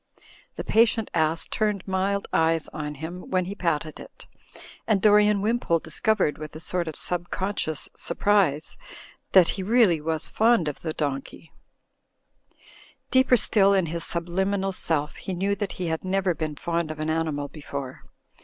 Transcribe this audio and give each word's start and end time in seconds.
The 0.55 0.63
patient 0.63 1.11
ass 1.13 1.45
turned 1.45 1.87
mild 1.87 2.27
eyes 2.33 2.67
on 2.69 2.95
him 2.95 3.29
when 3.29 3.45
he 3.45 3.53
patted 3.53 3.99
it, 3.99 4.25
and 4.87 4.99
Dorian 4.99 5.41
Wimpole 5.41 5.77
discovered, 5.77 6.39
with 6.39 6.55
a 6.55 6.59
sort 6.59 6.87
of 6.87 6.95
subconscious 6.95 7.87
surprise, 7.95 8.77
that 9.33 9.49
he 9.49 9.61
really 9.61 10.01
was 10.01 10.27
fond 10.27 10.65
THE 10.65 10.73
SEVEN 10.73 10.79
MOODS 10.85 10.85
OF 10.93 10.97
DORIAN 10.97 11.13
193 11.13 11.49
of 11.53 13.09
the 13.11 13.11
donkey. 13.11 13.11
Deeper 13.11 13.37
still 13.37 13.73
in 13.75 13.85
his 13.93 14.03
subliminal 14.03 14.71
self 14.71 15.17
he 15.17 15.35
knew 15.35 15.55
that 15.55 15.73
he 15.73 15.85
had 15.85 16.03
never 16.03 16.33
been 16.33 16.55
fond 16.55 16.89
of 16.89 16.97
an 16.99 17.11
animal 17.11 17.47
before. 17.47 18.01